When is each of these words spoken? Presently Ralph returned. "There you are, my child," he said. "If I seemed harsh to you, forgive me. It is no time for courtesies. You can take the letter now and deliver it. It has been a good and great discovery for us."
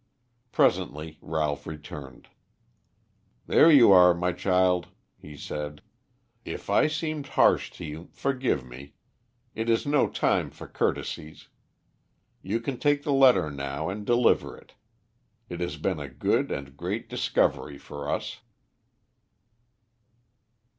Presently 0.51 1.19
Ralph 1.21 1.67
returned. 1.67 2.27
"There 3.45 3.69
you 3.69 3.91
are, 3.91 4.15
my 4.15 4.31
child," 4.31 4.87
he 5.15 5.37
said. 5.37 5.83
"If 6.43 6.71
I 6.71 6.87
seemed 6.87 7.27
harsh 7.37 7.69
to 7.73 7.85
you, 7.85 8.09
forgive 8.11 8.65
me. 8.65 8.95
It 9.53 9.69
is 9.69 9.85
no 9.85 10.09
time 10.09 10.49
for 10.49 10.65
courtesies. 10.67 11.49
You 12.41 12.59
can 12.59 12.79
take 12.79 13.03
the 13.03 13.13
letter 13.13 13.51
now 13.51 13.89
and 13.89 14.03
deliver 14.03 14.57
it. 14.57 14.73
It 15.49 15.59
has 15.59 15.77
been 15.77 15.99
a 15.99 16.09
good 16.09 16.49
and 16.51 16.75
great 16.75 17.07
discovery 17.07 17.77
for 17.77 18.09
us." 18.09 18.41